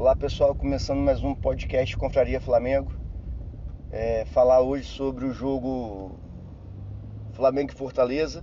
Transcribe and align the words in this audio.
Olá 0.00 0.16
pessoal, 0.16 0.54
começando 0.54 0.98
mais 1.00 1.22
um 1.22 1.34
podcast 1.34 1.94
Confraria 1.94 2.40
Flamengo. 2.40 2.90
É, 3.90 4.24
falar 4.24 4.62
hoje 4.62 4.84
sobre 4.84 5.26
o 5.26 5.30
jogo 5.30 6.18
Flamengo 7.34 7.70
e 7.70 7.74
Fortaleza 7.76 8.42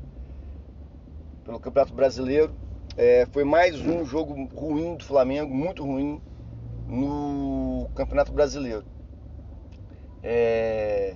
pelo 1.44 1.60
Campeonato 1.60 1.96
Brasileiro. 1.96 2.54
É, 2.96 3.26
foi 3.32 3.44
mais 3.44 3.82
um 3.82 4.06
jogo 4.06 4.36
ruim 4.54 4.98
do 4.98 5.04
Flamengo, 5.04 5.52
muito 5.52 5.84
ruim 5.84 6.22
no 6.88 7.90
Campeonato 7.96 8.32
Brasileiro. 8.32 8.86
É, 10.22 11.16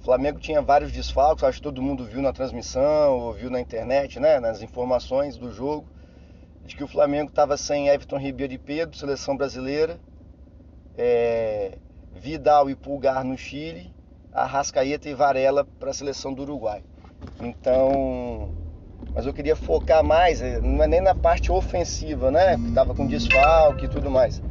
o 0.00 0.04
Flamengo 0.04 0.38
tinha 0.38 0.62
vários 0.62 0.90
desfalques, 0.90 1.44
acho 1.44 1.58
que 1.58 1.64
todo 1.64 1.82
mundo 1.82 2.06
viu 2.06 2.22
na 2.22 2.32
transmissão, 2.32 3.18
ou 3.18 3.34
viu 3.34 3.50
na 3.50 3.60
internet, 3.60 4.18
né, 4.18 4.40
nas 4.40 4.62
informações 4.62 5.36
do 5.36 5.52
jogo 5.52 5.86
de 6.66 6.76
que 6.76 6.84
o 6.84 6.88
Flamengo 6.88 7.30
estava 7.30 7.56
sem 7.56 7.88
Everton 7.88 8.18
Ribeiro 8.18 8.52
e 8.52 8.58
Pedro, 8.58 8.96
seleção 8.96 9.36
brasileira, 9.36 9.98
é, 10.98 11.78
Vidal 12.14 12.68
e 12.68 12.74
Pulgar 12.74 13.24
no 13.24 13.38
Chile, 13.38 13.90
Arrascaeta 14.32 15.08
e 15.08 15.14
Varela 15.14 15.64
para 15.78 15.90
a 15.90 15.94
seleção 15.94 16.34
do 16.34 16.42
Uruguai. 16.42 16.82
Então, 17.40 18.50
mas 19.14 19.24
eu 19.24 19.32
queria 19.32 19.54
focar 19.54 20.02
mais, 20.02 20.42
é, 20.42 20.60
não 20.60 20.82
é 20.82 20.86
nem 20.86 21.00
na 21.00 21.14
parte 21.14 21.52
ofensiva, 21.52 22.30
né? 22.30 22.56
Que 22.56 22.74
tava 22.74 22.94
com 22.94 23.06
desfalque 23.06 23.84
e 23.84 23.88
tudo 23.88 24.10
mais. 24.10 24.42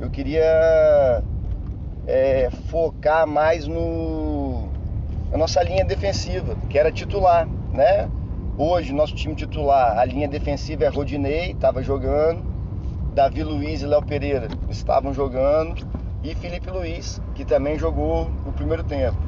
Eu 0.00 0.10
queria 0.10 1.22
é, 2.06 2.50
focar 2.70 3.26
mais 3.26 3.66
no 3.66 4.68
na 5.30 5.38
nossa 5.38 5.62
linha 5.62 5.84
defensiva, 5.84 6.56
que 6.70 6.78
era 6.78 6.92
titular, 6.92 7.46
né? 7.72 8.08
Hoje, 8.56 8.92
nosso 8.92 9.16
time 9.16 9.34
titular, 9.34 9.98
a 9.98 10.04
linha 10.04 10.28
defensiva 10.28 10.84
é 10.84 10.88
Rodinei, 10.88 11.50
estava 11.50 11.82
jogando. 11.82 12.44
Davi 13.12 13.42
Luiz 13.42 13.82
e 13.82 13.86
Léo 13.86 14.00
Pereira 14.00 14.46
estavam 14.68 15.12
jogando. 15.12 15.84
E 16.22 16.36
Felipe 16.36 16.70
Luiz, 16.70 17.20
que 17.34 17.44
também 17.44 17.76
jogou 17.76 18.30
no 18.46 18.52
primeiro 18.52 18.84
tempo. 18.84 19.18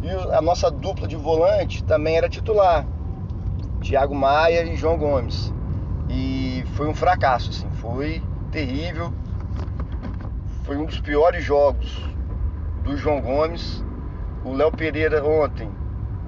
E 0.00 0.08
a 0.32 0.40
nossa 0.40 0.70
dupla 0.70 1.08
de 1.08 1.16
volante 1.16 1.82
também 1.82 2.16
era 2.16 2.28
titular. 2.28 2.86
Thiago 3.80 4.14
Maia 4.14 4.62
e 4.62 4.76
João 4.76 4.96
Gomes. 4.96 5.52
E 6.08 6.62
foi 6.76 6.86
um 6.86 6.94
fracasso, 6.94 7.50
assim, 7.50 7.68
foi 7.80 8.22
terrível. 8.52 9.12
Foi 10.62 10.76
um 10.76 10.84
dos 10.84 11.00
piores 11.00 11.42
jogos 11.42 12.00
do 12.84 12.96
João 12.96 13.20
Gomes. 13.20 13.84
O 14.44 14.52
Léo 14.52 14.70
Pereira 14.70 15.24
ontem 15.24 15.68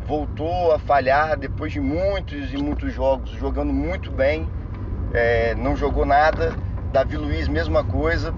voltou 0.07 0.73
a 0.73 0.79
falhar 0.79 1.37
depois 1.37 1.73
de 1.73 1.81
muitos 1.81 2.53
e 2.53 2.57
muitos 2.57 2.93
jogos, 2.93 3.31
jogando 3.31 3.73
muito 3.73 4.11
bem, 4.11 4.49
é, 5.13 5.55
não 5.55 5.77
jogou 5.77 6.05
nada. 6.05 6.55
Davi 6.93 7.17
Luiz, 7.17 7.49
mesma 7.49 7.83
coisa, 7.83 8.33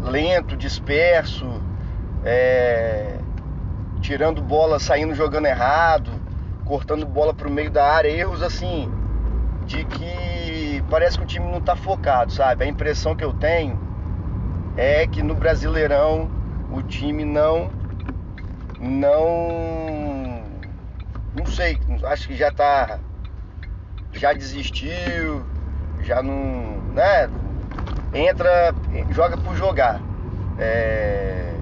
lento, 0.00 0.56
disperso, 0.56 1.60
é, 2.24 3.18
tirando 4.00 4.40
bola, 4.42 4.78
saindo 4.78 5.14
jogando 5.14 5.46
errado, 5.46 6.10
cortando 6.64 7.06
bola 7.06 7.32
para 7.34 7.48
o 7.48 7.50
meio 7.50 7.70
da 7.70 7.84
área, 7.84 8.08
erros 8.08 8.42
assim, 8.42 8.90
de 9.64 9.84
que 9.84 10.82
parece 10.90 11.18
que 11.18 11.24
o 11.24 11.26
time 11.26 11.46
não 11.50 11.58
está 11.58 11.74
focado, 11.74 12.32
sabe? 12.32 12.64
A 12.64 12.68
impressão 12.68 13.16
que 13.16 13.24
eu 13.24 13.32
tenho 13.32 13.78
é 14.76 15.06
que 15.06 15.22
no 15.22 15.34
Brasileirão 15.34 16.30
o 16.70 16.82
time 16.82 17.24
não 17.24 17.70
não 18.78 20.15
não 21.36 21.46
sei, 21.46 21.78
acho 22.04 22.28
que 22.28 22.34
já 22.34 22.50
tá. 22.50 22.98
Já 24.12 24.32
desistiu, 24.32 25.44
já 26.02 26.22
não. 26.22 26.80
né? 26.94 27.28
Entra, 28.14 28.74
joga 29.10 29.36
por 29.36 29.54
jogar. 29.54 30.00
É, 30.58 31.52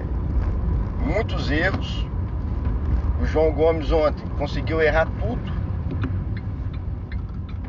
muitos 1.01 1.51
erros. 1.51 2.07
O 3.21 3.25
João 3.25 3.51
Gomes 3.51 3.91
ontem 3.91 4.25
conseguiu 4.37 4.81
errar 4.81 5.07
tudo. 5.19 5.53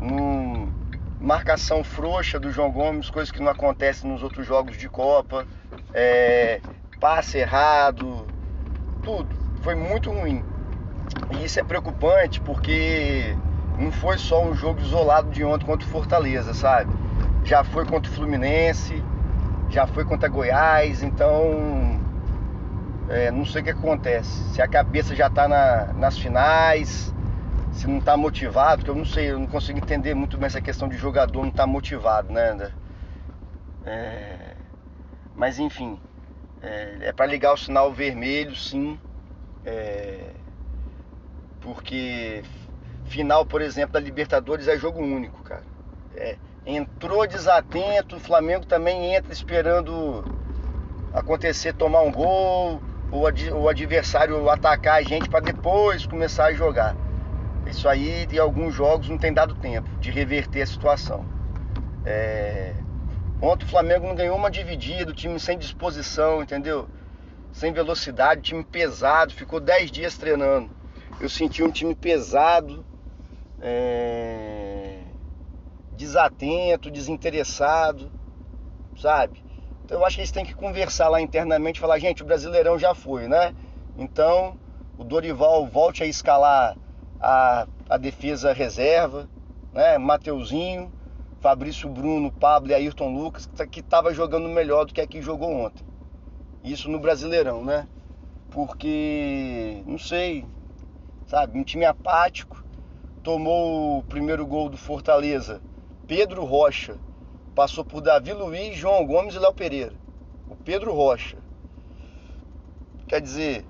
Num, 0.00 0.72
marcação 1.20 1.82
frouxa 1.82 2.38
do 2.38 2.52
João 2.52 2.70
Gomes, 2.70 3.10
coisa 3.10 3.32
que 3.32 3.42
não 3.42 3.50
acontece 3.50 4.06
nos 4.06 4.22
outros 4.22 4.46
jogos 4.46 4.76
de 4.76 4.88
Copa. 4.88 5.44
É, 5.92 6.60
passe 7.00 7.38
errado, 7.38 8.24
tudo. 9.02 9.28
Foi 9.62 9.74
muito 9.74 10.12
ruim. 10.12 10.44
E 11.30 11.44
isso 11.44 11.58
é 11.58 11.64
preocupante 11.64 12.40
porque 12.40 13.36
não 13.78 13.90
foi 13.92 14.18
só 14.18 14.42
um 14.42 14.54
jogo 14.54 14.80
isolado 14.80 15.30
de 15.30 15.44
ontem 15.44 15.66
contra 15.66 15.86
o 15.86 15.90
Fortaleza, 15.90 16.54
sabe? 16.54 16.90
Já 17.44 17.62
foi 17.62 17.84
contra 17.84 18.10
o 18.10 18.14
Fluminense, 18.14 19.02
já 19.70 19.86
foi 19.86 20.04
contra 20.04 20.28
Goiás, 20.28 21.02
então 21.02 22.00
é, 23.08 23.30
não 23.30 23.44
sei 23.44 23.60
o 23.60 23.64
que 23.64 23.70
acontece. 23.70 24.30
Se 24.52 24.62
a 24.62 24.68
cabeça 24.68 25.14
já 25.14 25.28
tá 25.28 25.46
na, 25.48 25.92
nas 25.94 26.18
finais, 26.18 27.14
se 27.72 27.86
não 27.86 28.00
tá 28.00 28.16
motivado, 28.16 28.84
que 28.84 28.90
eu 28.90 28.94
não 28.94 29.04
sei, 29.04 29.30
eu 29.30 29.38
não 29.38 29.46
consigo 29.46 29.78
entender 29.78 30.14
muito 30.14 30.38
bem 30.38 30.46
essa 30.46 30.60
questão 30.60 30.88
de 30.88 30.96
jogador 30.96 31.44
não 31.44 31.50
tá 31.50 31.66
motivado, 31.66 32.32
né, 32.32 32.50
André? 32.50 32.70
É, 33.84 34.56
mas 35.36 35.58
enfim, 35.58 36.00
é, 36.62 36.98
é 37.02 37.12
para 37.12 37.26
ligar 37.26 37.52
o 37.52 37.56
sinal 37.56 37.92
vermelho, 37.92 38.56
sim. 38.56 38.98
É, 39.64 40.30
porque 41.60 42.42
final, 43.06 43.44
por 43.46 43.62
exemplo, 43.62 43.92
da 43.92 44.00
Libertadores 44.00 44.68
é 44.68 44.76
jogo 44.76 45.00
único, 45.00 45.42
cara. 45.42 45.62
É, 46.14 46.36
entrou 46.64 47.26
desatento, 47.26 48.16
o 48.16 48.20
Flamengo 48.20 48.66
também 48.66 49.14
entra 49.14 49.32
esperando 49.32 50.24
acontecer, 51.12 51.72
tomar 51.72 52.02
um 52.02 52.12
gol, 52.12 52.80
o 53.10 53.68
adversário 53.68 54.48
atacar 54.50 54.96
a 54.98 55.02
gente 55.02 55.28
para 55.28 55.40
depois 55.40 56.06
começar 56.06 56.46
a 56.46 56.52
jogar. 56.52 56.96
Isso 57.66 57.88
aí, 57.88 58.26
em 58.30 58.38
alguns 58.38 58.74
jogos, 58.74 59.08
não 59.08 59.18
tem 59.18 59.32
dado 59.32 59.54
tempo 59.54 59.88
de 59.98 60.10
reverter 60.10 60.62
a 60.62 60.66
situação. 60.66 61.24
É... 62.04 62.72
Ontem 63.40 63.64
o 63.64 63.68
Flamengo 63.68 64.06
não 64.06 64.14
ganhou 64.14 64.36
uma 64.36 64.50
dividida, 64.50 65.10
o 65.10 65.14
time 65.14 65.38
sem 65.38 65.58
disposição, 65.58 66.42
entendeu? 66.42 66.88
Sem 67.52 67.72
velocidade, 67.72 68.42
time 68.42 68.64
pesado, 68.64 69.32
ficou 69.32 69.60
10 69.60 69.90
dias 69.90 70.16
treinando 70.16 70.70
eu 71.20 71.28
senti 71.28 71.62
um 71.62 71.70
time 71.70 71.94
pesado, 71.94 72.84
é... 73.60 74.98
desatento, 75.92 76.90
desinteressado, 76.90 78.10
sabe? 79.00 79.42
Então 79.84 79.98
eu 79.98 80.04
acho 80.04 80.16
que 80.16 80.22
eles 80.22 80.30
têm 80.30 80.44
que 80.44 80.54
conversar 80.54 81.08
lá 81.08 81.20
internamente 81.20 81.80
falar, 81.80 81.98
gente, 81.98 82.22
o 82.22 82.26
Brasileirão 82.26 82.78
já 82.78 82.94
foi, 82.94 83.28
né? 83.28 83.54
Então 83.96 84.58
o 84.98 85.04
Dorival 85.04 85.66
volte 85.66 86.02
a 86.02 86.06
escalar 86.06 86.76
a, 87.20 87.66
a 87.88 87.96
defesa 87.96 88.52
reserva, 88.52 89.28
né? 89.72 89.96
Mateuzinho, 89.96 90.92
Fabrício 91.40 91.88
Bruno, 91.88 92.32
Pablo 92.32 92.70
e 92.70 92.74
Ayrton 92.74 93.14
Lucas, 93.14 93.48
que 93.70 93.80
estava 93.80 94.12
jogando 94.12 94.48
melhor 94.48 94.84
do 94.84 94.92
que 94.92 95.00
a 95.00 95.06
que 95.06 95.22
jogou 95.22 95.52
ontem. 95.52 95.84
Isso 96.64 96.90
no 96.90 96.98
Brasileirão, 96.98 97.64
né? 97.64 97.86
Porque, 98.50 99.82
não 99.86 99.98
sei, 99.98 100.44
sabe? 101.26 101.58
Um 101.58 101.64
time 101.64 101.84
apático. 101.84 102.64
Tomou 103.22 103.98
o 103.98 104.02
primeiro 104.04 104.46
gol 104.46 104.68
do 104.68 104.76
Fortaleza. 104.76 105.60
Pedro 106.06 106.44
Rocha. 106.44 106.96
Passou 107.54 107.84
por 107.84 108.00
Davi 108.00 108.32
Luiz, 108.32 108.76
João 108.76 109.04
Gomes 109.06 109.34
e 109.34 109.38
Léo 109.38 109.52
Pereira. 109.52 109.94
O 110.48 110.54
Pedro 110.54 110.92
Rocha. 110.92 111.38
Quer 113.08 113.20
dizer, 113.20 113.64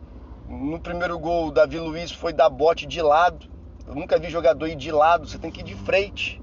no 0.49 0.81
primeiro 0.81 1.19
gol, 1.19 1.49
o 1.49 1.53
Davi 1.53 1.79
Luiz 1.79 2.11
foi 2.11 2.33
dar 2.33 2.51
bote 2.51 2.87
de 2.87 3.01
lado. 3.01 3.49
Eu 3.87 3.95
nunca 3.95 4.19
vi 4.19 4.29
jogador 4.29 4.67
ir 4.67 4.77
de 4.77 4.91
lado, 4.91 5.29
você 5.29 5.39
tem 5.39 5.51
que 5.51 5.61
ir 5.61 5.65
de 5.65 5.75
frente. 5.75 6.43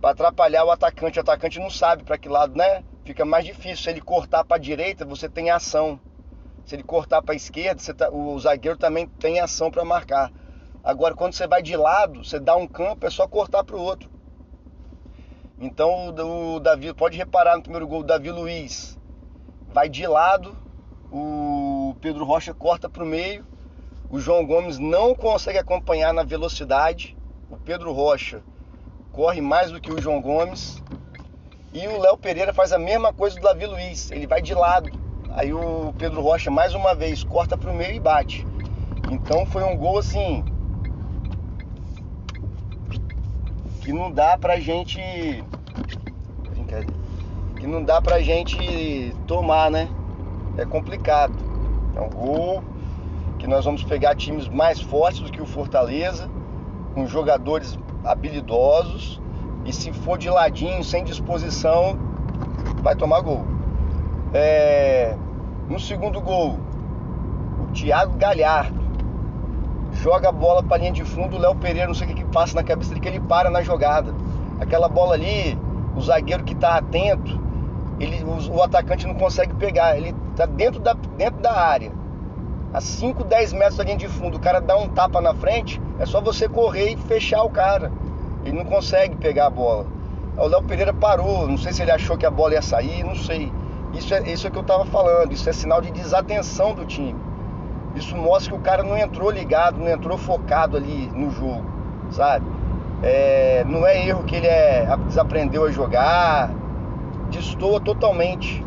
Para 0.00 0.10
atrapalhar 0.10 0.64
o 0.64 0.70
atacante. 0.70 1.18
O 1.18 1.22
atacante 1.22 1.58
não 1.58 1.70
sabe 1.70 2.04
para 2.04 2.18
que 2.18 2.28
lado, 2.28 2.56
né? 2.56 2.82
Fica 3.04 3.24
mais 3.24 3.44
difícil. 3.44 3.76
Se 3.76 3.90
ele 3.90 4.00
cortar 4.00 4.44
para 4.44 4.56
a 4.56 4.60
direita, 4.60 5.04
você 5.04 5.28
tem 5.28 5.50
ação. 5.50 6.00
Se 6.68 6.74
ele 6.74 6.82
cortar 6.82 7.22
para 7.22 7.32
a 7.32 7.36
esquerda, 7.36 7.80
tá, 7.94 8.10
o 8.10 8.38
zagueiro 8.38 8.76
também 8.76 9.06
tem 9.06 9.40
ação 9.40 9.70
para 9.70 9.86
marcar. 9.86 10.30
Agora, 10.84 11.14
quando 11.14 11.32
você 11.32 11.46
vai 11.46 11.62
de 11.62 11.74
lado, 11.74 12.22
você 12.22 12.38
dá 12.38 12.56
um 12.56 12.68
campo, 12.68 13.06
é 13.06 13.10
só 13.10 13.26
cortar 13.26 13.64
para 13.64 13.74
o 13.74 13.80
outro. 13.80 14.10
Então, 15.58 16.14
o 16.14 16.60
Davi, 16.60 16.92
pode 16.92 17.16
reparar 17.16 17.56
no 17.56 17.62
primeiro 17.62 17.88
gol, 17.88 18.00
o 18.00 18.04
Davi 18.04 18.30
Luiz 18.30 18.98
vai 19.72 19.88
de 19.88 20.06
lado, 20.06 20.54
o 21.10 21.96
Pedro 22.02 22.26
Rocha 22.26 22.52
corta 22.52 22.86
para 22.86 23.02
o 23.02 23.06
meio, 23.06 23.46
o 24.10 24.20
João 24.20 24.44
Gomes 24.44 24.78
não 24.78 25.14
consegue 25.14 25.56
acompanhar 25.56 26.12
na 26.12 26.22
velocidade, 26.22 27.16
o 27.50 27.56
Pedro 27.56 27.94
Rocha 27.94 28.42
corre 29.10 29.40
mais 29.40 29.72
do 29.72 29.80
que 29.80 29.90
o 29.90 30.02
João 30.02 30.20
Gomes, 30.20 30.82
e 31.72 31.88
o 31.88 31.98
Léo 31.98 32.18
Pereira 32.18 32.52
faz 32.52 32.74
a 32.74 32.78
mesma 32.78 33.10
coisa 33.10 33.36
do 33.36 33.42
Davi 33.42 33.64
Luiz, 33.64 34.10
ele 34.10 34.26
vai 34.26 34.42
de 34.42 34.52
lado. 34.52 35.07
Aí 35.30 35.52
o 35.52 35.92
Pedro 35.96 36.20
Rocha 36.20 36.50
mais 36.50 36.74
uma 36.74 36.94
vez 36.94 37.22
corta 37.22 37.56
para 37.56 37.70
o 37.70 37.74
meio 37.74 37.94
e 37.94 38.00
bate. 38.00 38.46
Então 39.10 39.46
foi 39.46 39.62
um 39.62 39.76
gol 39.76 39.98
assim 39.98 40.44
que 43.80 43.92
não 43.92 44.10
dá 44.10 44.36
pra 44.36 44.60
gente 44.60 45.00
que 47.58 47.66
não 47.66 47.82
dá 47.82 48.00
pra 48.00 48.20
gente 48.20 49.14
tomar, 49.26 49.70
né? 49.70 49.88
É 50.56 50.64
complicado. 50.64 51.34
É 51.94 52.00
um 52.00 52.08
gol 52.08 52.62
que 53.38 53.46
nós 53.46 53.64
vamos 53.64 53.82
pegar 53.82 54.14
times 54.14 54.48
mais 54.48 54.80
fortes 54.80 55.20
do 55.20 55.30
que 55.30 55.40
o 55.40 55.46
Fortaleza, 55.46 56.30
com 56.94 57.06
jogadores 57.06 57.78
habilidosos, 58.04 59.20
e 59.64 59.72
se 59.72 59.92
for 59.92 60.18
de 60.18 60.30
ladinho, 60.30 60.82
sem 60.84 61.04
disposição, 61.04 61.98
vai 62.82 62.94
tomar 62.94 63.20
gol. 63.20 63.57
É... 64.32 65.14
No 65.68 65.78
segundo 65.78 66.20
gol, 66.20 66.58
o 67.62 67.72
Thiago 67.72 68.16
Galhardo 68.16 68.78
joga 69.92 70.28
a 70.28 70.32
bola 70.32 70.62
para 70.62 70.78
linha 70.78 70.92
de 70.92 71.04
fundo, 71.04 71.36
o 71.36 71.40
Léo 71.40 71.54
Pereira, 71.54 71.86
não 71.86 71.94
sei 71.94 72.06
o 72.06 72.10
que, 72.10 72.22
que 72.22 72.24
passa 72.24 72.54
na 72.54 72.62
cabeça 72.62 72.90
dele, 72.90 73.00
que 73.00 73.08
ele 73.08 73.20
para 73.20 73.50
na 73.50 73.62
jogada. 73.62 74.14
Aquela 74.60 74.88
bola 74.88 75.14
ali, 75.14 75.58
o 75.96 76.00
zagueiro 76.00 76.44
que 76.44 76.54
está 76.54 76.76
atento, 76.76 77.40
ele, 78.00 78.22
o, 78.24 78.56
o, 78.56 78.62
atacante 78.62 79.06
não 79.06 79.14
consegue 79.14 79.54
pegar, 79.54 79.96
ele 79.96 80.14
está 80.30 80.46
dentro 80.46 80.80
da, 80.80 80.94
dentro 81.16 81.40
da 81.40 81.52
área. 81.52 81.92
A 82.72 82.80
5, 82.80 83.24
10 83.24 83.54
metros 83.54 83.76
da 83.76 83.84
linha 83.84 83.96
de 83.96 84.08
fundo, 84.08 84.36
o 84.36 84.40
cara 84.40 84.60
dá 84.60 84.76
um 84.76 84.88
tapa 84.88 85.20
na 85.20 85.34
frente, 85.34 85.80
é 85.98 86.06
só 86.06 86.20
você 86.20 86.48
correr 86.48 86.92
e 86.92 86.96
fechar 86.96 87.42
o 87.42 87.50
cara. 87.50 87.90
Ele 88.44 88.56
não 88.56 88.64
consegue 88.64 89.16
pegar 89.16 89.46
a 89.46 89.50
bola. 89.50 89.86
O 90.36 90.46
Léo 90.46 90.62
Pereira 90.62 90.92
parou, 90.92 91.48
não 91.48 91.58
sei 91.58 91.72
se 91.72 91.82
ele 91.82 91.90
achou 91.90 92.16
que 92.16 92.26
a 92.26 92.30
bola 92.30 92.54
ia 92.54 92.62
sair, 92.62 93.02
não 93.02 93.16
sei. 93.16 93.50
Isso 93.92 94.14
é, 94.14 94.30
isso 94.30 94.46
é 94.46 94.50
que 94.50 94.58
eu 94.58 94.62
estava 94.62 94.84
falando, 94.84 95.32
isso 95.32 95.48
é 95.48 95.52
sinal 95.52 95.80
de 95.80 95.90
desatenção 95.90 96.74
do 96.74 96.84
time. 96.84 97.18
Isso 97.94 98.16
mostra 98.16 98.52
que 98.52 98.58
o 98.58 98.62
cara 98.62 98.82
não 98.82 98.96
entrou 98.96 99.30
ligado, 99.30 99.78
não 99.78 99.88
entrou 99.88 100.18
focado 100.18 100.76
ali 100.76 101.10
no 101.14 101.30
jogo, 101.30 101.64
sabe? 102.10 102.46
É, 103.02 103.64
não 103.66 103.86
é 103.86 104.06
erro 104.06 104.24
que 104.24 104.36
ele 104.36 104.46
é, 104.46 104.86
desaprendeu 105.06 105.64
a 105.64 105.70
jogar, 105.70 106.50
destoa 107.30 107.80
totalmente. 107.80 108.64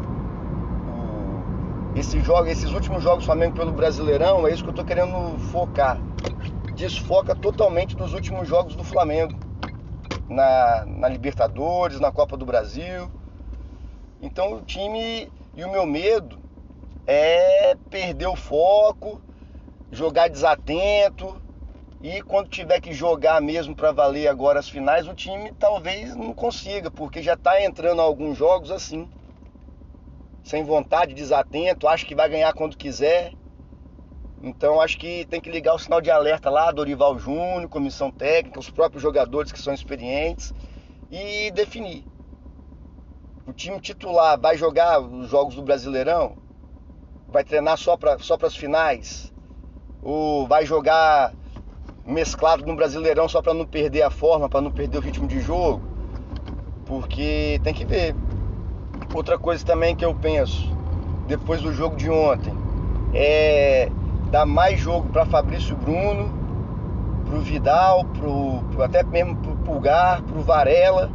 Esse 1.93 2.21
jogo, 2.21 2.47
esses 2.47 2.71
últimos 2.71 3.03
jogos 3.03 3.23
do 3.23 3.25
Flamengo 3.25 3.53
pelo 3.53 3.71
Brasileirão, 3.71 4.47
é 4.47 4.53
isso 4.53 4.63
que 4.63 4.69
eu 4.69 4.73
tô 4.73 4.83
querendo 4.83 5.37
focar. 5.51 5.99
Desfoca 6.73 7.35
totalmente 7.35 7.97
dos 7.97 8.13
últimos 8.13 8.47
jogos 8.47 8.75
do 8.75 8.83
Flamengo. 8.83 9.33
Na, 10.29 10.85
na 10.87 11.09
Libertadores, 11.09 11.99
na 11.99 12.09
Copa 12.09 12.37
do 12.37 12.45
Brasil. 12.45 13.09
Então 14.21 14.53
o 14.53 14.61
time 14.61 15.27
e 15.55 15.63
o 15.63 15.71
meu 15.71 15.85
medo 15.85 16.39
é 17.07 17.75
perder 17.89 18.27
o 18.27 18.35
foco, 18.35 19.19
jogar 19.91 20.29
desatento, 20.29 21.41
e 22.03 22.21
quando 22.21 22.47
tiver 22.47 22.79
que 22.79 22.93
jogar 22.93 23.41
mesmo 23.41 23.75
para 23.75 23.91
valer 23.91 24.27
agora 24.27 24.59
as 24.59 24.69
finais, 24.69 25.07
o 25.07 25.13
time 25.13 25.51
talvez 25.53 26.15
não 26.15 26.33
consiga, 26.33 26.91
porque 26.91 27.21
já 27.21 27.33
está 27.33 27.61
entrando 27.63 28.01
alguns 28.01 28.37
jogos 28.37 28.71
assim. 28.71 29.09
Sem 30.43 30.63
vontade, 30.63 31.13
desatento, 31.13 31.87
acha 31.87 32.05
que 32.05 32.15
vai 32.15 32.29
ganhar 32.29 32.53
quando 32.53 32.77
quiser. 32.77 33.33
Então 34.41 34.81
acho 34.81 34.97
que 34.97 35.25
tem 35.25 35.41
que 35.41 35.51
ligar 35.51 35.73
o 35.73 35.79
sinal 35.79 36.01
de 36.01 36.09
alerta 36.09 36.49
lá, 36.49 36.71
Dorival 36.71 37.17
Júnior, 37.17 37.69
comissão 37.69 38.11
técnica, 38.11 38.59
os 38.59 38.69
próprios 38.69 39.01
jogadores 39.01 39.51
que 39.51 39.59
são 39.59 39.73
experientes 39.73 40.53
e 41.11 41.51
definir. 41.51 42.10
O 43.43 43.51
time 43.51 43.79
titular 43.79 44.39
vai 44.39 44.55
jogar 44.55 44.99
os 45.01 45.31
jogos 45.31 45.55
do 45.55 45.63
Brasileirão? 45.63 46.37
Vai 47.27 47.43
treinar 47.43 47.75
só 47.75 47.97
para 47.97 48.19
só 48.19 48.37
as 48.39 48.55
finais? 48.55 49.33
Ou 50.03 50.47
vai 50.47 50.63
jogar 50.63 51.33
mesclado 52.05 52.63
no 52.65 52.75
Brasileirão 52.75 53.27
só 53.27 53.41
para 53.41 53.55
não 53.55 53.65
perder 53.65 54.03
a 54.03 54.11
forma, 54.11 54.47
para 54.47 54.61
não 54.61 54.69
perder 54.69 54.99
o 54.99 55.01
ritmo 55.01 55.27
de 55.27 55.39
jogo, 55.39 55.81
porque 56.85 57.59
tem 57.63 57.73
que 57.73 57.83
ver. 57.83 58.15
Outra 59.13 59.39
coisa 59.39 59.65
também 59.65 59.95
que 59.95 60.05
eu 60.05 60.13
penso, 60.13 60.71
depois 61.25 61.63
do 61.63 61.73
jogo 61.73 61.95
de 61.95 62.11
ontem, 62.11 62.53
é 63.11 63.89
dar 64.29 64.45
mais 64.45 64.79
jogo 64.79 65.09
para 65.09 65.25
Fabrício 65.25 65.75
Bruno, 65.75 66.31
pro 67.25 67.39
Vidal, 67.39 68.05
pro, 68.05 68.83
até 68.83 69.01
mesmo 69.03 69.35
pro 69.37 69.55
Pulgar, 69.57 70.21
pro 70.21 70.41
Varela, 70.41 71.09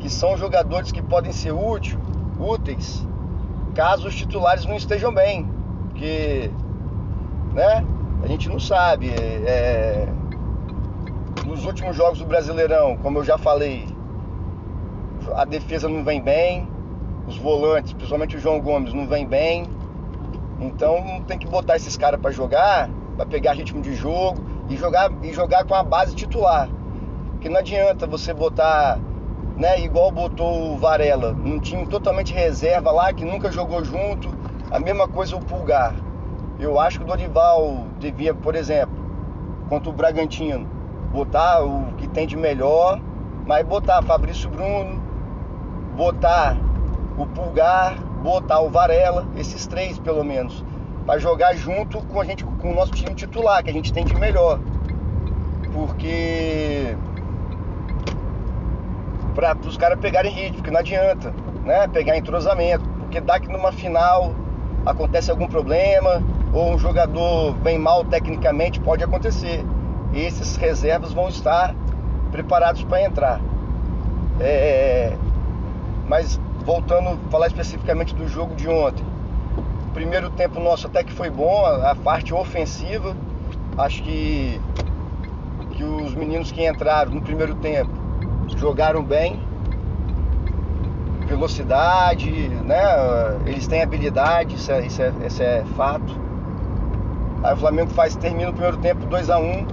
que 0.00 0.10
são 0.10 0.36
jogadores 0.36 0.90
que 0.90 1.02
podem 1.02 1.32
ser 1.32 1.52
útil, 1.52 1.98
úteis 2.38 3.06
caso 3.74 4.08
os 4.08 4.14
titulares 4.14 4.64
não 4.66 4.74
estejam 4.74 5.12
bem, 5.14 5.48
porque, 5.88 6.50
né? 7.54 7.84
A 8.22 8.26
gente 8.26 8.48
não 8.48 8.58
sabe. 8.58 9.10
É, 9.10 10.06
nos 11.46 11.64
últimos 11.64 11.96
jogos 11.96 12.18
do 12.18 12.26
Brasileirão, 12.26 12.96
como 12.96 13.18
eu 13.18 13.24
já 13.24 13.38
falei, 13.38 13.88
a 15.34 15.44
defesa 15.44 15.88
não 15.88 16.04
vem 16.04 16.20
bem, 16.20 16.68
os 17.26 17.36
volantes, 17.36 17.92
principalmente 17.92 18.36
o 18.36 18.40
João 18.40 18.60
Gomes, 18.60 18.92
não 18.92 19.06
vem 19.06 19.26
bem. 19.26 19.64
Então 20.60 21.22
tem 21.26 21.38
que 21.38 21.46
botar 21.46 21.76
esses 21.76 21.96
caras 21.96 22.20
para 22.20 22.30
jogar, 22.30 22.90
para 23.16 23.26
pegar 23.26 23.54
ritmo 23.54 23.80
de 23.80 23.94
jogo 23.94 24.40
e 24.68 24.76
jogar 24.76 25.10
e 25.22 25.32
jogar 25.32 25.64
com 25.64 25.74
a 25.74 25.82
base 25.82 26.14
titular. 26.14 26.68
Porque 27.32 27.48
não 27.48 27.58
adianta 27.58 28.06
você 28.06 28.34
botar, 28.34 28.98
né, 29.60 29.78
igual 29.78 30.10
botou 30.10 30.72
o 30.72 30.78
Varela, 30.78 31.32
num 31.34 31.60
time 31.60 31.86
totalmente 31.86 32.32
reserva 32.32 32.90
lá 32.90 33.12
que 33.12 33.26
nunca 33.26 33.52
jogou 33.52 33.84
junto, 33.84 34.30
a 34.70 34.80
mesma 34.80 35.06
coisa 35.06 35.36
o 35.36 35.44
Pulgar. 35.44 35.94
Eu 36.58 36.80
acho 36.80 36.98
que 36.98 37.04
o 37.04 37.06
Dorival 37.06 37.84
devia, 37.98 38.32
por 38.32 38.54
exemplo, 38.54 38.94
contra 39.68 39.90
o 39.90 39.92
Bragantino, 39.92 40.66
botar 41.12 41.62
o 41.62 41.92
que 41.98 42.08
tem 42.08 42.26
de 42.26 42.38
melhor, 42.38 42.98
mas 43.46 43.66
botar 43.66 44.00
Fabrício 44.00 44.48
Bruno, 44.48 44.98
botar 45.94 46.56
o 47.18 47.26
Pulgar, 47.26 48.00
botar 48.22 48.60
o 48.60 48.70
Varela, 48.70 49.28
esses 49.36 49.66
três 49.66 49.98
pelo 49.98 50.24
menos, 50.24 50.64
para 51.04 51.20
jogar 51.20 51.54
junto 51.54 52.00
com 52.06 52.18
a 52.18 52.24
gente, 52.24 52.44
com 52.44 52.72
o 52.72 52.74
nosso 52.74 52.92
time 52.92 53.14
titular, 53.14 53.62
que 53.62 53.68
a 53.68 53.74
gente 53.74 53.92
tem 53.92 54.06
de 54.06 54.16
melhor. 54.16 54.58
Porque 55.70 56.96
para 59.40 59.68
os 59.68 59.76
caras 59.76 59.98
pegarem 59.98 60.30
ritmo, 60.30 60.56
porque 60.56 60.70
não 60.70 60.80
adianta, 60.80 61.32
né? 61.64 61.88
Pegar 61.88 62.16
entrosamento, 62.16 62.84
porque 63.00 63.20
dá 63.20 63.40
que 63.40 63.48
numa 63.48 63.72
final 63.72 64.34
acontece 64.84 65.30
algum 65.30 65.46
problema, 65.46 66.22
ou 66.52 66.72
um 66.72 66.78
jogador 66.78 67.54
vem 67.62 67.78
mal 67.78 68.04
tecnicamente, 68.04 68.80
pode 68.80 69.02
acontecer. 69.02 69.64
E 70.12 70.20
esses 70.20 70.56
reservas 70.56 71.12
vão 71.12 71.28
estar 71.28 71.74
preparados 72.30 72.82
para 72.84 73.02
entrar. 73.02 73.40
É, 74.40 75.12
mas 76.06 76.40
voltando 76.64 77.10
a 77.10 77.30
falar 77.30 77.46
especificamente 77.46 78.14
do 78.14 78.28
jogo 78.28 78.54
de 78.54 78.68
ontem. 78.68 79.04
Primeiro 79.94 80.30
tempo 80.30 80.60
nosso 80.60 80.86
até 80.86 81.02
que 81.02 81.12
foi 81.12 81.30
bom, 81.30 81.64
a, 81.64 81.92
a 81.92 81.94
parte 81.94 82.34
ofensiva. 82.34 83.16
Acho 83.78 84.02
que, 84.02 84.60
que 85.72 85.84
os 85.84 86.14
meninos 86.14 86.52
que 86.52 86.66
entraram 86.66 87.12
no 87.12 87.22
primeiro 87.22 87.54
tempo 87.54 88.09
jogaram 88.58 89.02
bem. 89.02 89.40
Velocidade, 91.26 92.48
né? 92.64 92.82
Eles 93.46 93.66
têm 93.66 93.82
habilidade, 93.82 94.56
isso 94.56 94.72
é, 94.72 94.86
isso 94.86 95.02
é, 95.42 95.58
é 95.58 95.64
fato. 95.76 96.18
Aí 97.42 97.54
o 97.54 97.56
Flamengo 97.56 97.90
faz, 97.90 98.16
termina 98.16 98.50
o 98.50 98.52
primeiro 98.52 98.76
tempo 98.78 99.06
2 99.06 99.30
a 99.30 99.38
1 99.38 99.42
um, 99.42 99.66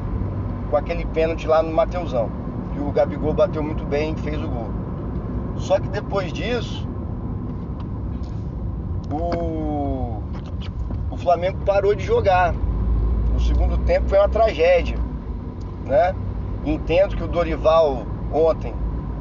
com 0.70 0.78
aquele 0.78 1.06
pênalti 1.06 1.48
lá 1.48 1.62
no 1.62 1.74
Mateusão. 1.74 2.30
Que 2.74 2.80
o 2.80 2.92
Gabigol 2.92 3.34
bateu 3.34 3.62
muito 3.62 3.84
bem 3.86 4.14
e 4.14 4.22
fez 4.22 4.42
o 4.42 4.48
gol. 4.48 4.70
Só 5.58 5.80
que 5.80 5.90
depois 5.90 6.32
disso, 6.32 6.88
o, 9.12 10.22
o 11.10 11.18
Flamengo 11.18 11.58
parou 11.66 11.96
de 11.96 12.04
jogar. 12.04 12.54
No 13.34 13.40
segundo 13.40 13.78
tempo 13.80 14.08
foi 14.08 14.18
uma 14.18 14.30
tragédia. 14.30 14.98
Né? 15.86 16.16
Entendo 16.66 17.16
que 17.16 17.24
o 17.24 17.28
Dorival 17.28 18.06
ontem 18.32 18.74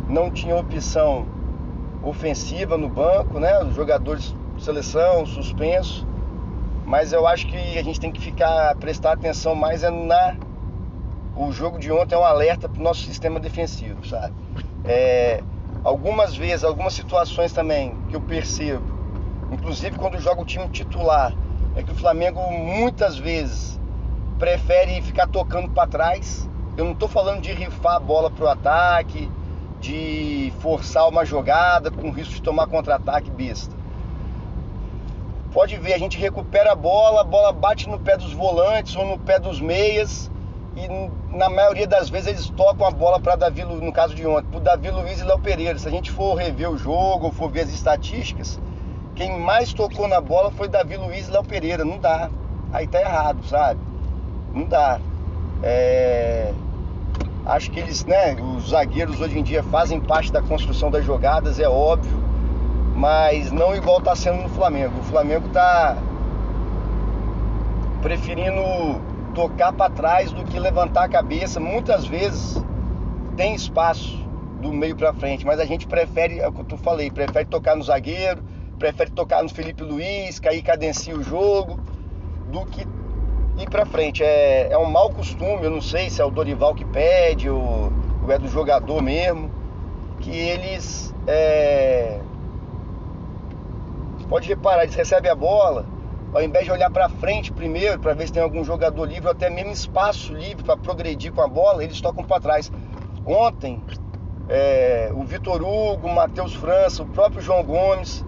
não 0.08 0.30
tinha 0.30 0.56
opção 0.56 1.26
ofensiva 2.02 2.76
no 2.76 2.88
banco, 2.88 3.38
né? 3.40 3.58
Os 3.64 3.75
jogadores 3.75 4.34
de 4.56 4.62
seleção, 4.62 5.26
suspenso 5.26 6.06
mas 6.86 7.12
eu 7.12 7.26
acho 7.26 7.48
que 7.48 7.56
a 7.76 7.82
gente 7.82 7.98
tem 7.98 8.12
que 8.12 8.20
ficar 8.20 8.76
prestar 8.76 9.12
atenção 9.12 9.54
mais 9.56 9.82
é 9.82 9.90
na 9.90 10.36
o 11.34 11.52
jogo 11.52 11.78
de 11.78 11.92
ontem 11.92 12.14
é 12.14 12.18
um 12.18 12.25
alerta 12.25 12.68
para 12.68 12.80
o 12.80 12.82
nosso 12.82 13.02
sistema 13.02 13.38
defensivo, 13.38 14.06
sabe? 14.06 14.32
É, 14.84 15.42
algumas 15.84 16.34
vezes, 16.34 16.64
algumas 16.64 16.94
situações 16.94 17.52
também 17.52 17.94
que 18.08 18.16
eu 18.16 18.20
percebo, 18.22 18.86
inclusive 19.52 19.98
quando 19.98 20.18
joga 20.18 20.40
o 20.40 20.46
time 20.46 20.66
titular, 20.68 21.34
é 21.75 21.82
que 21.82 21.92
o 21.92 21.94
Flamengo 21.94 22.40
muitas 22.50 23.18
vezes 23.18 23.78
prefere 24.38 25.02
ficar 25.02 25.26
tocando 25.26 25.68
para 25.68 25.88
trás. 25.88 26.48
Eu 26.76 26.85
não 26.85 26.92
estou 26.92 27.09
falando 27.09 27.40
de 27.40 27.52
rifar 27.52 27.97
a 27.97 28.00
bola 28.00 28.30
pro 28.30 28.49
ataque, 28.49 29.30
de 29.80 30.52
forçar 30.61 31.09
uma 31.09 31.25
jogada 31.25 31.90
com 31.90 32.11
risco 32.11 32.35
de 32.35 32.42
tomar 32.42 32.66
contra-ataque 32.66 33.30
besta. 33.30 33.75
Pode 35.52 35.76
ver, 35.78 35.95
a 35.95 35.99
gente 35.99 36.18
recupera 36.18 36.73
a 36.73 36.75
bola, 36.75 37.23
a 37.23 37.25
bola 37.25 37.50
bate 37.52 37.88
no 37.88 37.99
pé 37.99 38.16
dos 38.16 38.33
volantes 38.33 38.95
ou 38.95 39.06
no 39.06 39.18
pé 39.18 39.38
dos 39.38 39.59
meias 39.59 40.30
e 40.76 41.35
na 41.35 41.49
maioria 41.49 41.87
das 41.87 42.11
vezes 42.11 42.28
eles 42.28 42.50
tocam 42.50 42.87
a 42.87 42.90
bola 42.90 43.18
para 43.18 43.37
Davi, 43.37 43.64
no 43.64 43.90
caso 43.90 44.14
de 44.14 44.26
ontem, 44.26 44.47
para 44.50 44.61
Davi 44.61 44.90
Luiz 44.90 45.21
e 45.21 45.25
Léo 45.25 45.38
Pereira. 45.38 45.78
Se 45.78 45.88
a 45.88 45.90
gente 45.90 46.11
for 46.11 46.35
rever 46.35 46.71
o 46.71 46.76
jogo, 46.76 47.30
for 47.30 47.50
ver 47.50 47.62
as 47.62 47.71
estatísticas, 47.71 48.61
quem 49.14 49.38
mais 49.38 49.73
tocou 49.73 50.06
na 50.06 50.21
bola 50.21 50.50
foi 50.50 50.68
Davi 50.68 50.99
Luiz 50.99 51.28
e 51.28 51.30
Léo 51.30 51.42
Pereira. 51.42 51.87
Não 51.87 51.99
dá. 51.99 52.28
Aí 52.71 52.87
tá 52.87 53.00
errado, 53.00 53.42
sabe? 53.47 53.80
Não 54.52 54.64
dá. 54.64 55.00
É... 55.62 56.52
Acho 57.47 57.71
que 57.71 57.79
eles, 57.79 58.05
né, 58.05 58.35
os 58.35 58.71
zagueiros 58.71 59.21
hoje 59.21 59.38
em 59.38 59.43
dia 59.43 59.62
fazem 59.62 60.00
parte 60.00 60.33
da 60.33 60.43
construção 60.43 60.91
das 60.91 61.05
jogadas, 61.05 61.61
é 61.61 61.69
óbvio, 61.69 62.19
mas 62.97 63.53
não 63.53 63.73
igual 63.73 64.00
tá 64.00 64.17
sendo 64.17 64.43
no 64.43 64.49
Flamengo. 64.49 64.99
O 64.99 65.05
Flamengo 65.05 65.49
tá 65.50 65.97
preferindo 68.03 68.61
tocar 69.33 69.73
para 69.73 69.88
trás 69.91 70.33
do 70.33 70.45
que 70.45 70.59
levantar 70.59 71.05
a 71.05 71.09
cabeça. 71.09 71.61
Muitas 71.61 72.05
vezes 72.05 72.61
tem 73.37 73.55
espaço 73.55 74.19
do 74.61 74.73
meio 74.73 74.97
para 74.97 75.12
frente, 75.12 75.47
mas 75.47 75.61
a 75.61 75.65
gente 75.65 75.87
prefere, 75.87 76.41
é 76.41 76.49
o 76.49 76.53
que 76.53 76.75
eu 76.75 76.79
falei, 76.79 77.12
prefere 77.12 77.45
tocar 77.45 77.76
no 77.76 77.83
zagueiro, 77.85 78.43
prefere 78.76 79.11
tocar 79.11 79.45
no 79.45 79.49
Felipe 79.49 79.85
Luiz, 79.85 80.41
que 80.41 80.49
aí 80.49 80.62
cadencia 80.62 81.15
o 81.15 81.23
jogo, 81.23 81.79
do 82.50 82.67
que 82.67 82.85
ir 83.58 83.68
para 83.68 83.86
frente. 83.86 84.22
É, 84.22 84.68
é 84.70 84.78
um 84.78 84.90
mau 84.90 85.10
costume, 85.10 85.64
eu 85.64 85.70
não 85.70 85.80
sei 85.80 86.10
se 86.10 86.20
é 86.20 86.25
o 86.25 86.30
Dorival 86.30 86.75
que 86.75 86.84
pede 86.84 87.48
ou, 87.48 87.92
ou 88.22 88.32
é 88.32 88.38
do 88.38 88.48
jogador 88.48 89.02
mesmo, 89.02 89.50
que 90.20 90.30
eles. 90.30 91.14
É... 91.26 92.18
Pode 94.28 94.48
reparar, 94.48 94.82
eles 94.82 94.94
recebem 94.96 95.30
a 95.30 95.36
bola, 95.36 95.86
ao 96.34 96.42
invés 96.42 96.64
de 96.64 96.72
olhar 96.72 96.90
para 96.90 97.08
frente 97.08 97.52
primeiro 97.52 98.00
para 98.00 98.12
ver 98.12 98.26
se 98.26 98.32
tem 98.32 98.42
algum 98.42 98.64
jogador 98.64 99.04
livre 99.04 99.26
ou 99.26 99.30
até 99.30 99.48
mesmo 99.48 99.70
espaço 99.70 100.34
livre 100.34 100.64
para 100.64 100.76
progredir 100.76 101.32
com 101.32 101.40
a 101.40 101.46
bola, 101.46 101.84
eles 101.84 102.00
tocam 102.00 102.25
para 102.25 102.40
trás. 102.40 102.72
Ontem, 103.25 103.80
é, 104.48 105.10
o 105.14 105.22
Vitor 105.22 105.62
Hugo, 105.62 106.08
o 106.08 106.14
Matheus 106.14 106.54
França, 106.54 107.02
o 107.02 107.06
próprio 107.06 107.40
João 107.40 107.62
Gomes, 107.62 108.25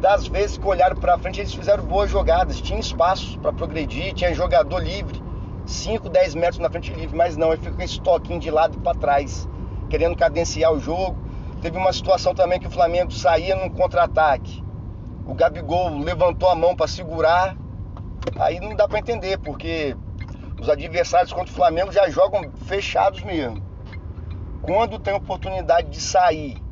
das 0.00 0.26
vezes 0.26 0.58
que 0.58 0.66
olharam 0.66 0.96
para 0.96 1.18
frente, 1.18 1.40
eles 1.40 1.54
fizeram 1.54 1.84
boas 1.84 2.10
jogadas, 2.10 2.60
tinha 2.60 2.78
espaço 2.78 3.38
para 3.38 3.52
progredir, 3.52 4.12
tinha 4.14 4.34
jogador 4.34 4.78
livre, 4.78 5.22
5, 5.66 6.08
10 6.08 6.34
metros 6.34 6.58
na 6.58 6.68
frente 6.68 6.92
livre, 6.92 7.16
mas 7.16 7.36
não, 7.36 7.52
ele 7.52 7.62
fica 7.62 7.74
com 7.74 7.82
esse 7.82 8.00
toquinho 8.00 8.40
de 8.40 8.50
lado 8.50 8.78
para 8.80 8.98
trás, 8.98 9.48
querendo 9.88 10.16
cadenciar 10.16 10.72
o 10.72 10.78
jogo. 10.78 11.16
Teve 11.62 11.78
uma 11.78 11.92
situação 11.92 12.34
também 12.34 12.60
que 12.60 12.66
o 12.66 12.70
Flamengo 12.70 13.10
saía 13.10 13.56
num 13.56 13.70
contra-ataque 13.70 14.64
o 15.26 15.34
Gabigol 15.34 15.98
levantou 15.98 16.48
a 16.48 16.54
mão 16.54 16.76
para 16.76 16.86
segurar, 16.86 17.56
aí 18.38 18.60
não 18.60 18.74
dá 18.74 18.86
para 18.86 18.98
entender, 18.98 19.38
porque 19.38 19.96
os 20.60 20.68
adversários 20.68 21.32
contra 21.32 21.50
o 21.50 21.54
Flamengo 21.54 21.90
já 21.90 22.08
jogam 22.10 22.50
fechados 22.66 23.22
mesmo. 23.22 23.62
Quando 24.62 24.98
tem 24.98 25.14
oportunidade 25.14 25.88
de 25.88 26.00
sair, 26.00 26.62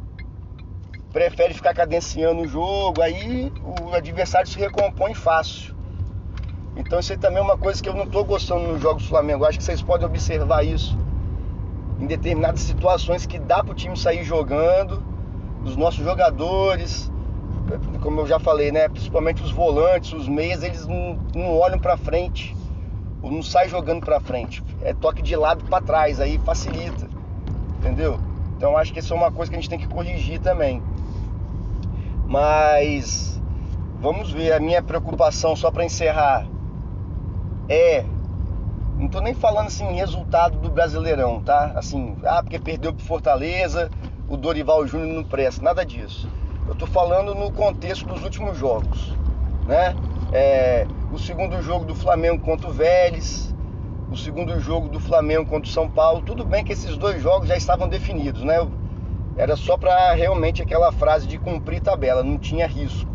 prefere 1.13 1.53
ficar 1.53 1.75
cadenciando 1.75 2.43
o 2.43 2.49
jogo, 2.49 3.03
aí 3.03 3.53
o 3.83 3.95
adversário 3.95 4.49
se 4.49 4.59
recompõe 4.59 5.15
fácil. 5.15 5.75
Então 6.75 6.99
isso 6.99 7.13
aí 7.13 7.19
também 7.19 7.39
é 7.39 7.43
uma 7.43 7.59
coisa 7.59 7.83
que 7.83 7.89
eu 7.89 7.95
não 7.95 8.05
estou 8.05 8.25
gostando 8.25 8.67
nos 8.67 8.81
jogos 8.81 9.03
do 9.03 9.09
Flamengo. 9.11 9.45
Acho 9.45 9.59
que 9.59 9.65
vocês 9.65 9.83
podem 9.83 10.07
observar 10.07 10.65
isso 10.65 10.97
em 12.01 12.07
determinadas 12.07 12.61
situações 12.61 13.27
que 13.27 13.39
dá 13.39 13.63
para 13.63 13.73
o 13.73 13.75
time 13.75 13.97
sair 13.97 14.25
jogando, 14.25 15.03
os 15.65 15.77
nossos 15.77 16.03
jogadores, 16.03 17.13
como 18.01 18.21
eu 18.21 18.27
já 18.27 18.41
falei, 18.41 18.73
né? 18.73 18.89
Principalmente 18.89 19.43
os 19.43 19.53
volantes, 19.53 20.13
os 20.13 20.27
meias, 20.27 20.63
eles 20.63 20.87
não, 20.87 21.19
não 21.35 21.57
olham 21.57 21.79
para 21.79 21.97
frente, 21.97 22.57
ou 23.21 23.31
não 23.31 23.43
saem 23.43 23.69
jogando 23.69 24.05
para 24.05 24.19
frente. 24.19 24.65
É 24.81 24.93
toque 24.93 25.23
de 25.23 25.37
lado 25.37 25.63
para 25.65 25.81
trás, 25.81 26.21
aí 26.21 26.39
facilita, 26.39 27.09
entendeu? 27.79 28.19
Então 28.57 28.77
acho 28.77 28.93
que 28.93 28.99
isso 28.99 29.13
é 29.13 29.17
uma 29.17 29.31
coisa 29.31 29.51
que 29.51 29.57
a 29.57 29.61
gente 29.61 29.71
tem 29.71 29.79
que 29.79 29.87
corrigir 29.87 30.41
também. 30.41 30.83
Mas 32.33 33.39
vamos 34.01 34.33
ver, 34.33 34.55
a 34.55 34.59
minha 34.59 34.83
preocupação 34.83 35.55
só 35.55 35.71
para 35.71 35.85
encerrar 35.85 36.47
é 37.69 38.07
não 38.97 39.07
tô 39.07 39.21
nem 39.21 39.35
falando 39.35 39.67
assim 39.67 39.85
resultado 39.93 40.57
do 40.57 40.71
Brasileirão, 40.71 41.43
tá? 41.43 41.73
Assim, 41.77 42.17
ah, 42.25 42.43
porque 42.43 42.59
perdeu 42.59 42.95
pro 42.95 43.05
Fortaleza, 43.05 43.91
o 44.31 44.39
Dorival 44.39 44.87
Júnior 44.87 45.15
não 45.15 45.23
presta, 45.23 45.63
nada 45.63 45.85
disso. 45.85 46.27
Eu 46.67 46.73
estou 46.73 46.89
falando 46.89 47.35
no 47.35 47.53
contexto 47.53 48.07
dos 48.07 48.23
últimos 48.25 48.57
jogos, 48.57 49.15
né? 49.67 49.95
É, 50.33 50.87
o 51.13 51.19
segundo 51.19 51.61
jogo 51.61 51.85
do 51.85 51.95
Flamengo 51.95 52.43
contra 52.43 52.67
o 52.67 52.73
Vélez, 52.73 53.55
o 54.11 54.17
segundo 54.17 54.59
jogo 54.59 54.89
do 54.89 54.99
Flamengo 54.99 55.45
contra 55.45 55.69
o 55.69 55.73
São 55.73 55.87
Paulo. 55.87 56.23
Tudo 56.23 56.47
bem 56.47 56.65
que 56.65 56.73
esses 56.73 56.97
dois 56.97 57.21
jogos 57.21 57.47
já 57.47 57.59
estavam 57.59 57.91
definidos, 57.91 58.43
né? 58.43 58.57
Era 59.37 59.57
só 59.57 59.77
para 59.77 60.13
realmente 60.15 60.63
aquela 60.63 60.93
frase 60.93 61.27
de 61.27 61.39
cumprir 61.39 61.81
tabela, 61.81 62.23
não 62.23 62.39
tinha 62.39 62.67
risco. 62.67 63.11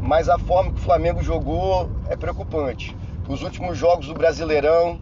Mas 0.00 0.28
a 0.28 0.38
forma 0.38 0.72
que 0.72 0.78
o 0.78 0.82
Flamengo 0.82 1.22
jogou 1.22 1.90
é 2.08 2.16
preocupante. 2.16 2.96
Os 3.28 3.42
últimos 3.42 3.78
jogos 3.78 4.06
do 4.06 4.14
Brasileirão, 4.14 5.00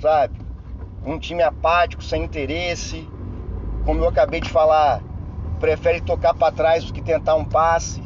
sabe? 0.00 0.38
Um 1.04 1.18
time 1.18 1.42
apático, 1.42 2.02
sem 2.02 2.24
interesse. 2.24 3.08
Como 3.84 4.00
eu 4.00 4.08
acabei 4.08 4.40
de 4.40 4.48
falar, 4.48 5.02
prefere 5.60 6.00
tocar 6.00 6.34
para 6.34 6.52
trás 6.52 6.84
do 6.84 6.92
que 6.92 7.02
tentar 7.02 7.34
um 7.34 7.44
passe. 7.44 8.02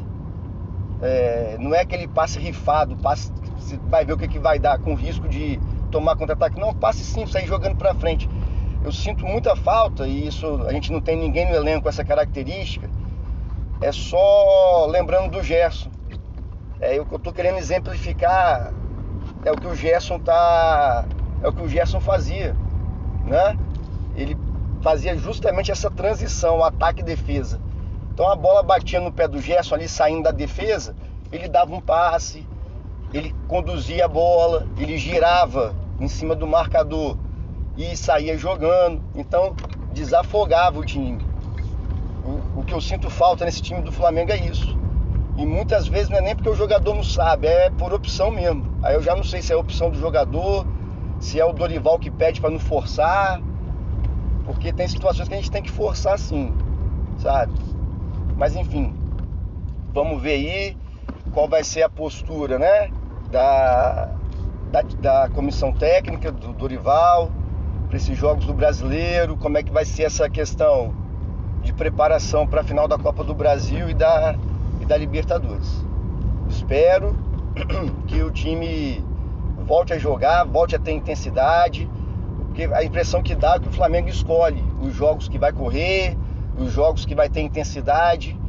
É, 1.01 1.57
não 1.59 1.73
é 1.73 1.79
aquele 1.79 2.07
passe 2.07 2.37
rifado, 2.39 2.95
passe 2.97 3.31
você 3.61 3.79
vai 3.89 4.03
ver 4.03 4.13
o 4.13 4.17
que, 4.17 4.27
que 4.27 4.39
vai 4.39 4.59
dar 4.59 4.79
com 4.79 4.95
risco 4.95 5.27
de 5.27 5.59
tomar 5.89 6.15
contra-ataque. 6.15 6.59
Não, 6.59 6.73
passe 6.73 7.03
sim, 7.03 7.25
sair 7.25 7.47
jogando 7.47 7.75
para 7.75 7.93
frente. 7.93 8.29
Eu 8.83 8.91
sinto 8.91 9.25
muita 9.25 9.55
falta 9.55 10.07
e 10.07 10.27
isso 10.27 10.63
a 10.63 10.73
gente 10.73 10.91
não 10.91 10.99
tem 10.99 11.15
ninguém 11.15 11.47
no 11.47 11.55
elenco 11.55 11.83
com 11.83 11.89
essa 11.89 12.03
característica. 12.03 12.89
É 13.79 13.91
só 13.91 14.87
lembrando 14.87 15.31
do 15.31 15.43
Gerson. 15.43 15.91
É 16.79 16.99
o 16.99 17.05
que 17.05 17.13
eu 17.13 17.17
estou 17.17 17.31
querendo 17.31 17.57
exemplificar 17.57 18.73
é 19.45 19.51
o 19.51 19.55
que 19.55 19.67
o 19.67 19.75
Gerson 19.75 20.19
tá 20.19 21.05
é 21.41 21.47
o 21.47 21.53
que 21.53 21.61
o 21.61 21.67
Gerson 21.67 21.99
fazia, 21.99 22.55
né? 23.25 23.57
Ele 24.15 24.37
fazia 24.81 25.15
justamente 25.15 25.71
essa 25.71 25.89
transição, 25.89 26.63
ataque 26.63 27.01
e 27.01 27.05
defesa. 27.05 27.59
Então 28.13 28.29
a 28.29 28.35
bola 28.35 28.61
batia 28.61 28.99
no 28.99 29.11
pé 29.11 29.27
do 29.27 29.41
Gerson 29.41 29.75
ali 29.75 29.87
saindo 29.87 30.23
da 30.23 30.31
defesa, 30.31 30.95
ele 31.31 31.47
dava 31.47 31.73
um 31.73 31.81
passe, 31.81 32.47
ele 33.13 33.35
conduzia 33.47 34.05
a 34.05 34.07
bola, 34.07 34.67
ele 34.77 34.97
girava 34.97 35.75
em 35.99 36.07
cima 36.07 36.35
do 36.35 36.45
marcador 36.45 37.17
e 37.81 37.97
saía 37.97 38.37
jogando. 38.37 39.01
Então 39.15 39.55
desafogava 39.93 40.79
o 40.79 40.85
time. 40.85 41.19
O, 42.23 42.59
o 42.59 42.63
que 42.63 42.73
eu 42.73 42.81
sinto 42.81 43.09
falta 43.09 43.45
nesse 43.45 43.61
time 43.61 43.81
do 43.81 43.91
Flamengo 43.91 44.31
é 44.31 44.37
isso. 44.37 44.77
E 45.37 45.45
muitas 45.45 45.87
vezes 45.87 46.09
não 46.09 46.17
é 46.17 46.21
nem 46.21 46.35
porque 46.35 46.49
o 46.49 46.55
jogador 46.55 46.93
não 46.93 47.03
sabe, 47.03 47.47
é 47.47 47.69
por 47.71 47.93
opção 47.93 48.29
mesmo. 48.29 48.63
Aí 48.83 48.93
eu 48.93 49.01
já 49.01 49.15
não 49.15 49.23
sei 49.23 49.41
se 49.41 49.51
é 49.51 49.55
opção 49.55 49.89
do 49.89 49.97
jogador, 49.97 50.67
se 51.19 51.39
é 51.39 51.45
o 51.45 51.53
Dorival 51.53 51.97
que 51.97 52.11
pede 52.11 52.39
para 52.39 52.51
não 52.51 52.59
forçar, 52.59 53.41
porque 54.45 54.71
tem 54.71 54.87
situações 54.87 55.27
que 55.27 55.33
a 55.33 55.37
gente 55.37 55.49
tem 55.49 55.63
que 55.63 55.71
forçar 55.71 56.19
sim, 56.19 56.53
sabe? 57.17 57.53
Mas 58.35 58.55
enfim, 58.55 58.93
vamos 59.93 60.21
ver 60.21 60.33
aí 60.33 60.77
qual 61.31 61.47
vai 61.47 61.63
ser 61.63 61.83
a 61.83 61.89
postura, 61.89 62.59
né? 62.59 62.89
Da, 63.31 64.09
da, 64.71 64.81
da 64.99 65.29
comissão 65.29 65.71
técnica, 65.71 66.31
do 66.31 66.53
Dorival, 66.53 67.31
para 67.91 67.97
esses 67.97 68.17
jogos 68.17 68.45
do 68.45 68.53
brasileiro, 68.53 69.35
como 69.35 69.57
é 69.57 69.63
que 69.63 69.69
vai 69.69 69.83
ser 69.83 70.03
essa 70.03 70.29
questão 70.29 70.95
de 71.61 71.73
preparação 71.73 72.47
para 72.47 72.61
a 72.61 72.63
final 72.63 72.87
da 72.87 72.97
Copa 72.97 73.21
do 73.21 73.35
Brasil 73.35 73.89
e 73.89 73.93
da, 73.93 74.33
e 74.79 74.85
da 74.85 74.95
Libertadores. 74.95 75.85
Espero 76.47 77.13
que 78.07 78.23
o 78.23 78.31
time 78.31 79.03
volte 79.67 79.91
a 79.91 79.97
jogar, 79.97 80.45
volte 80.45 80.73
a 80.73 80.79
ter 80.79 80.93
intensidade 80.93 81.89
porque 82.45 82.63
a 82.63 82.81
impressão 82.81 83.21
que 83.21 83.35
dá 83.35 83.55
é 83.55 83.59
que 83.59 83.67
o 83.67 83.71
Flamengo 83.71 84.07
escolhe 84.07 84.63
os 84.81 84.93
jogos 84.93 85.27
que 85.27 85.37
vai 85.37 85.51
correr, 85.51 86.17
os 86.57 86.71
jogos 86.71 87.05
que 87.05 87.13
vai 87.13 87.27
ter 87.27 87.41
intensidade, 87.41 88.39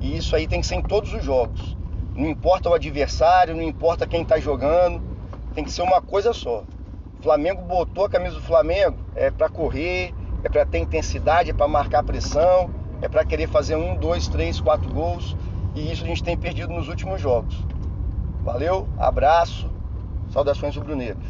e 0.00 0.16
isso 0.16 0.36
aí 0.36 0.46
tem 0.46 0.60
que 0.60 0.66
ser 0.66 0.76
em 0.76 0.82
todos 0.82 1.12
os 1.12 1.24
jogos. 1.24 1.76
Não 2.14 2.28
importa 2.28 2.70
o 2.70 2.74
adversário, 2.74 3.56
não 3.56 3.62
importa 3.62 4.06
quem 4.06 4.22
está 4.22 4.38
jogando, 4.38 5.02
tem 5.54 5.64
que 5.64 5.72
ser 5.72 5.82
uma 5.82 6.00
coisa 6.00 6.32
só. 6.32 6.62
O 7.22 7.24
Flamengo 7.24 7.62
botou 7.62 8.06
a 8.06 8.08
camisa 8.08 8.34
do 8.34 8.42
Flamengo 8.42 8.98
é 9.14 9.30
para 9.30 9.48
correr, 9.48 10.12
é 10.42 10.48
para 10.48 10.66
ter 10.66 10.78
intensidade, 10.78 11.50
é 11.50 11.52
para 11.52 11.68
marcar 11.68 12.02
pressão, 12.02 12.68
é 13.00 13.08
para 13.08 13.24
querer 13.24 13.46
fazer 13.46 13.76
um, 13.76 13.94
dois, 13.94 14.26
três, 14.26 14.58
quatro 14.58 14.92
gols, 14.92 15.36
e 15.72 15.92
isso 15.92 16.02
a 16.02 16.06
gente 16.08 16.20
tem 16.20 16.36
perdido 16.36 16.72
nos 16.72 16.88
últimos 16.88 17.20
jogos. 17.20 17.64
Valeu, 18.42 18.88
abraço, 18.98 19.70
saudações 20.30 20.74
rubro-negras. 20.74 21.24